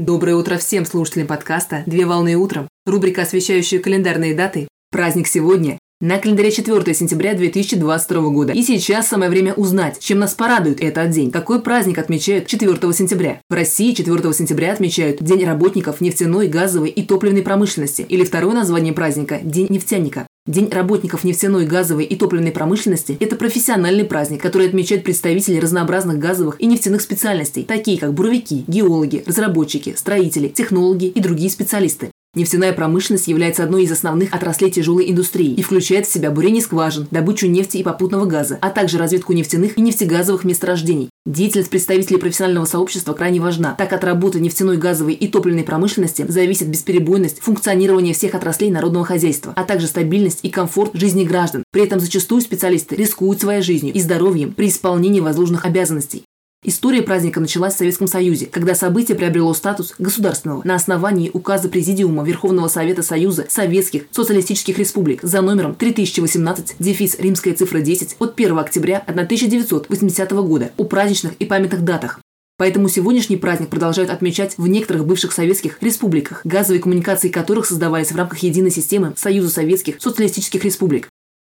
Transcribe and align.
Доброе 0.00 0.36
утро 0.36 0.58
всем 0.58 0.86
слушателям 0.86 1.26
подкаста 1.26 1.82
«Две 1.86 2.06
волны 2.06 2.36
утром». 2.36 2.68
Рубрика, 2.86 3.22
освещающая 3.22 3.80
календарные 3.80 4.32
даты. 4.32 4.68
Праздник 4.92 5.26
сегодня. 5.26 5.76
На 6.00 6.18
календаре 6.18 6.52
4 6.52 6.94
сентября 6.94 7.34
2022 7.34 8.30
года. 8.30 8.52
И 8.52 8.62
сейчас 8.62 9.08
самое 9.08 9.28
время 9.28 9.54
узнать, 9.54 9.98
чем 9.98 10.20
нас 10.20 10.34
порадует 10.34 10.80
этот 10.80 11.10
день. 11.10 11.32
Какой 11.32 11.60
праздник 11.60 11.98
отмечают 11.98 12.46
4 12.46 12.76
сентября? 12.92 13.40
В 13.50 13.54
России 13.54 13.92
4 13.92 14.32
сентября 14.32 14.72
отмечают 14.72 15.20
День 15.20 15.44
работников 15.44 16.00
нефтяной, 16.00 16.46
газовой 16.46 16.90
и 16.90 17.02
топливной 17.02 17.42
промышленности. 17.42 18.02
Или 18.02 18.24
второе 18.24 18.54
название 18.54 18.92
праздника– 18.92 19.40
День 19.42 19.66
нефтяника. 19.68 20.28
День 20.48 20.70
работников 20.70 21.24
нефтяной, 21.24 21.66
газовой 21.66 22.06
и 22.06 22.16
топливной 22.16 22.52
промышленности– 22.52 23.18
это 23.20 23.36
профессиональный 23.36 24.04
праздник, 24.04 24.40
который 24.40 24.66
отмечают 24.66 25.04
представители 25.04 25.58
разнообразных 25.58 26.18
газовых 26.18 26.58
и 26.58 26.64
нефтяных 26.64 27.02
специальностей, 27.02 27.64
такие 27.64 27.98
как 27.98 28.14
буровики, 28.14 28.64
геологи, 28.66 29.22
разработчики, 29.26 29.94
строители, 29.94 30.48
технологи 30.48 31.04
и 31.04 31.20
другие 31.20 31.50
специалисты. 31.50 32.10
Нефтяная 32.38 32.72
промышленность 32.72 33.26
является 33.26 33.64
одной 33.64 33.82
из 33.82 33.90
основных 33.90 34.32
отраслей 34.32 34.70
тяжелой 34.70 35.10
индустрии 35.10 35.54
и 35.54 35.62
включает 35.62 36.06
в 36.06 36.12
себя 36.12 36.30
бурение 36.30 36.62
скважин, 36.62 37.08
добычу 37.10 37.48
нефти 37.48 37.78
и 37.78 37.82
попутного 37.82 38.26
газа, 38.26 38.58
а 38.60 38.70
также 38.70 38.96
разведку 38.96 39.32
нефтяных 39.32 39.76
и 39.76 39.80
нефтегазовых 39.80 40.44
месторождений. 40.44 41.10
Деятельность 41.26 41.68
представителей 41.68 42.20
профессионального 42.20 42.64
сообщества 42.64 43.12
крайне 43.12 43.40
важна, 43.40 43.74
так 43.76 43.92
от 43.92 44.04
работы 44.04 44.38
нефтяной, 44.38 44.76
газовой 44.76 45.14
и 45.14 45.26
топливной 45.26 45.64
промышленности 45.64 46.24
зависит 46.28 46.68
бесперебойность 46.68 47.40
функционирования 47.40 48.14
всех 48.14 48.36
отраслей 48.36 48.70
народного 48.70 49.04
хозяйства, 49.04 49.52
а 49.56 49.64
также 49.64 49.88
стабильность 49.88 50.38
и 50.44 50.48
комфорт 50.48 50.92
жизни 50.94 51.24
граждан. 51.24 51.64
При 51.72 51.82
этом 51.82 51.98
зачастую 51.98 52.40
специалисты 52.40 52.94
рискуют 52.94 53.40
своей 53.40 53.62
жизнью 53.62 53.92
и 53.92 54.00
здоровьем 54.00 54.52
при 54.52 54.68
исполнении 54.68 55.18
возложенных 55.18 55.64
обязанностей. 55.64 56.22
История 56.64 57.02
праздника 57.02 57.38
началась 57.38 57.74
в 57.74 57.78
Советском 57.78 58.08
Союзе, 58.08 58.46
когда 58.46 58.74
событие 58.74 59.16
приобрело 59.16 59.54
статус 59.54 59.94
государственного 60.00 60.62
на 60.64 60.74
основании 60.74 61.30
указа 61.32 61.68
Президиума 61.68 62.24
Верховного 62.24 62.66
Совета 62.66 63.04
Союза 63.04 63.46
Советских 63.48 64.06
Социалистических 64.10 64.76
Республик 64.76 65.22
за 65.22 65.40
номером 65.40 65.76
3018, 65.76 66.74
дефис 66.80 67.16
римская 67.20 67.54
цифра 67.54 67.78
10 67.78 68.16
от 68.18 68.34
1 68.34 68.58
октября 68.58 68.98
1980 68.98 70.30
года 70.32 70.72
о 70.76 70.82
праздничных 70.82 71.34
и 71.34 71.46
памятных 71.46 71.84
датах. 71.84 72.18
Поэтому 72.56 72.88
сегодняшний 72.88 73.36
праздник 73.36 73.68
продолжают 73.68 74.10
отмечать 74.10 74.58
в 74.58 74.66
некоторых 74.66 75.06
бывших 75.06 75.30
советских 75.30 75.80
республиках, 75.80 76.40
газовые 76.42 76.82
коммуникации 76.82 77.28
которых 77.28 77.66
создавались 77.66 78.10
в 78.10 78.16
рамках 78.16 78.40
единой 78.40 78.72
системы 78.72 79.14
Союза 79.16 79.50
Советских 79.50 80.02
Социалистических 80.02 80.64
Республик. 80.64 81.08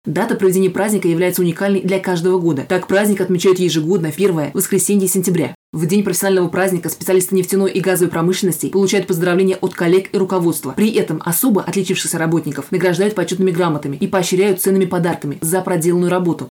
Дата 0.05 0.35
проведения 0.35 0.69
праздника 0.69 1.09
является 1.09 1.41
уникальной 1.41 1.81
для 1.81 1.99
каждого 1.99 2.39
года. 2.39 2.67
Так 2.69 2.87
праздник 2.87 3.23
отмечают 3.23 3.59
ежегодно 3.59 4.13
первое 4.13 4.51
воскресенье 4.53 5.09
сентября. 5.09 5.55
В 5.73 5.87
день 5.87 6.05
профессионального 6.05 6.49
праздника 6.49 6.91
специалисты 6.91 7.35
нефтяной 7.35 7.73
и 7.73 7.81
газовой 7.81 8.11
промышленности 8.11 8.69
получают 8.69 9.07
поздравления 9.07 9.57
от 9.57 9.73
коллег 9.73 10.11
и 10.13 10.19
руководства. 10.19 10.73
При 10.73 10.93
этом 10.93 11.23
особо 11.25 11.63
отличившихся 11.63 12.19
работников 12.19 12.71
награждают 12.71 13.15
почетными 13.15 13.51
грамотами 13.51 13.97
и 13.97 14.07
поощряют 14.07 14.61
ценными 14.61 14.85
подарками 14.85 15.39
за 15.41 15.63
проделанную 15.63 16.11
работу. 16.11 16.51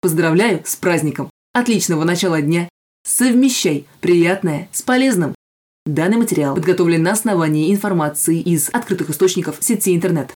Поздравляю 0.00 0.62
с 0.64 0.76
праздником! 0.76 1.28
Отличного 1.52 2.04
начала 2.04 2.40
дня! 2.40 2.68
Совмещай 3.04 3.86
приятное 4.00 4.68
с 4.70 4.82
полезным! 4.82 5.34
Данный 5.86 6.18
материал 6.18 6.54
подготовлен 6.54 7.02
на 7.02 7.12
основании 7.12 7.72
информации 7.72 8.40
из 8.40 8.70
открытых 8.72 9.10
источников 9.10 9.56
сети 9.60 9.94
интернет. 9.94 10.36